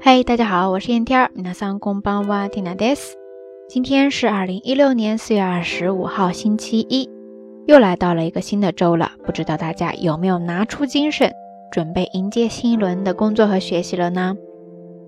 [0.00, 2.98] 嗨，大家好，我是燕天儿，你的三公帮娃蒂娜 des。
[3.68, 7.10] 今天是二零一六年四月二十五号，星期一，
[7.66, 9.10] 又来到了一个新的周了。
[9.26, 11.32] 不知道大家有没有拿出精神，
[11.72, 14.36] 准备迎接新一轮的工作和学习了呢？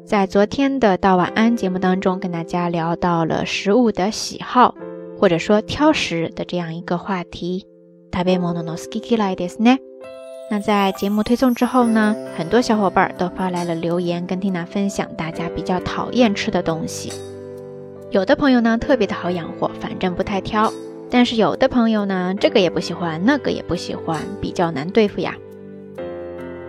[0.04, 4.74] 在昨天的道晚安节目当中，跟大家聊到了食物的喜好，
[5.16, 7.64] 或者说挑食的这样一个话题。
[10.52, 17.12] 那在节目推送之后呢，很多小伙伴都发来了留言，跟缇娜分享大家比较讨厌吃的东西。
[18.10, 20.68] 有的朋友呢特别的好养活，反正不太挑；
[21.08, 25.36] 但是有的朋友呢，这个也不喜欢，那个也不喜欢，比较难对付呀。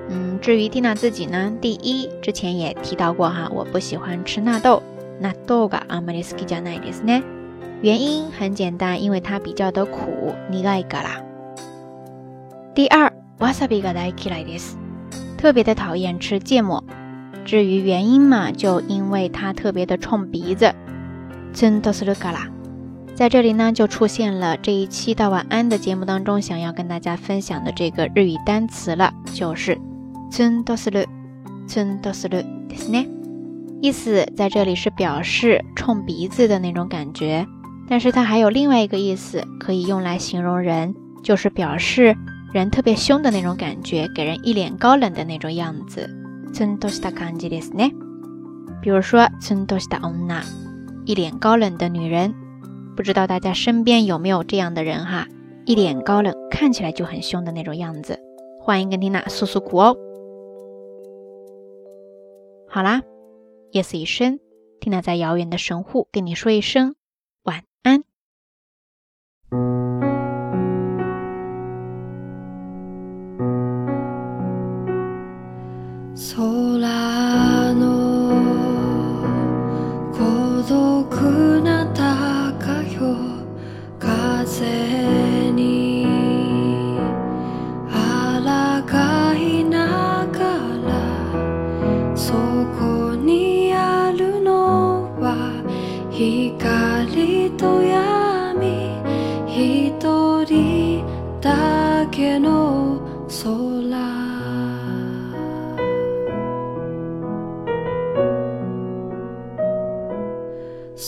[0.09, 4.83] 嗯，至于蒂娜自己呢，第一，之前也提到过哈，我不喜欢吃纳豆，
[5.19, 7.23] 纳豆噶阿 m e 斯 s k i j a 呢，
[7.81, 11.19] 原因很简单，因为它比较的苦，尼来个啦。
[12.75, 13.11] 第二。
[13.53, 14.75] す。
[15.37, 16.83] 特别的讨厌吃芥末，
[17.45, 20.73] 至于原因嘛，就因为它特别的冲鼻子。
[23.15, 29.77] 在这里呢，就出现了这一期到晚安的节目当中想要跟大家分享的这个日语单词了，就是
[30.31, 30.99] “寸多斯鲁”。
[31.67, 32.37] 寸多斯鲁，
[32.69, 33.05] 这是呢，
[33.81, 37.45] 意思在这里是表示冲鼻子的那种感觉，
[37.87, 42.15] 但是它还有另外一个意思，可以用来形容人，就是表示。
[42.53, 46.09] 人特别凶的那种感觉，给人一脸高冷的那种样子。
[46.53, 47.89] 真都是他干的，是呢。
[48.81, 50.43] 比如说，真都是他欧娜，
[51.05, 52.33] 一脸高冷的女人。
[52.97, 55.25] 不知道大家身边有没有这样的人哈？
[55.65, 58.19] 一脸高冷，看起来就很凶的那种样子。
[58.59, 59.95] 欢迎跟缇娜诉诉苦哦。
[62.67, 63.01] 好啦，
[63.71, 64.41] 夜色已深，
[64.81, 66.95] 缇娜在遥远的神户跟你说一声。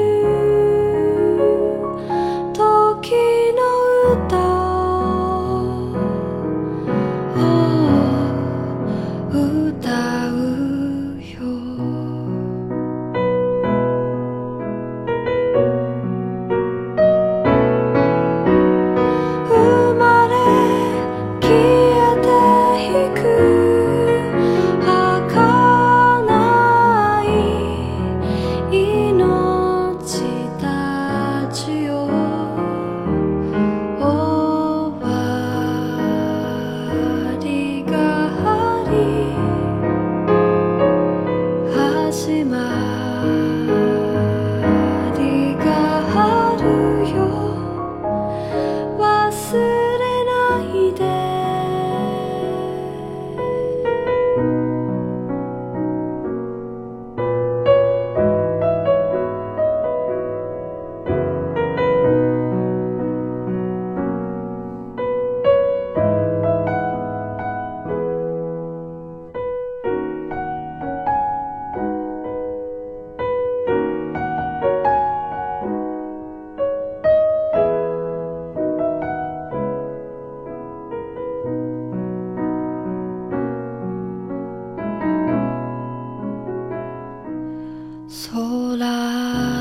[88.09, 88.33] 空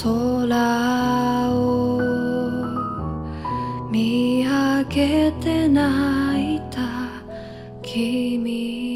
[1.50, 1.52] を
[3.90, 3.94] 見
[4.46, 4.50] 上
[4.84, 4.96] げ
[5.32, 6.78] て泣いた
[7.82, 8.91] 君